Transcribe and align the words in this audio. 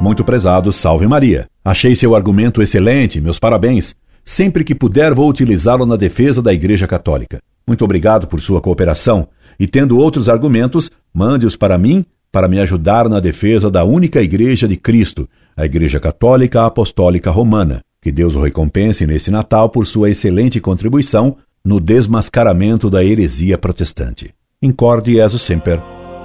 Muito 0.00 0.24
prezado, 0.24 0.72
salve 0.72 1.06
Maria. 1.06 1.46
Achei 1.64 1.94
seu 1.94 2.16
argumento 2.16 2.60
excelente, 2.60 3.20
meus 3.20 3.38
parabéns. 3.38 3.94
Sempre 4.24 4.64
que 4.64 4.74
puder, 4.74 5.14
vou 5.14 5.28
utilizá-lo 5.28 5.84
na 5.84 5.96
defesa 5.96 6.40
da 6.40 6.52
Igreja 6.52 6.86
Católica. 6.86 7.40
Muito 7.66 7.84
obrigado 7.84 8.26
por 8.26 8.40
sua 8.40 8.60
cooperação. 8.60 9.28
E 9.58 9.66
tendo 9.66 9.98
outros 9.98 10.28
argumentos, 10.28 10.90
mande-os 11.12 11.56
para 11.56 11.78
mim 11.78 12.04
para 12.32 12.48
me 12.48 12.58
ajudar 12.58 13.10
na 13.10 13.20
defesa 13.20 13.70
da 13.70 13.84
única 13.84 14.22
Igreja 14.22 14.66
de 14.66 14.76
Cristo, 14.76 15.28
a 15.54 15.66
Igreja 15.66 16.00
Católica 16.00 16.64
Apostólica 16.64 17.30
Romana. 17.30 17.82
Que 18.00 18.10
Deus 18.10 18.34
o 18.34 18.40
recompense 18.40 19.06
nesse 19.06 19.30
Natal 19.30 19.68
por 19.68 19.86
sua 19.86 20.10
excelente 20.10 20.58
contribuição 20.58 21.36
no 21.64 21.78
desmascaramento 21.78 22.88
da 22.88 23.04
heresia 23.04 23.58
protestante. 23.58 24.34
Incorde 24.60 25.12
Jesus 25.12 25.42
Semper, 25.42 25.80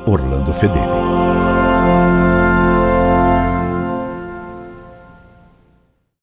Orlando 0.08 0.54
Fedeli. 0.54 1.47